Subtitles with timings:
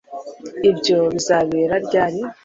[0.69, 2.19] ibyo bizabera ryari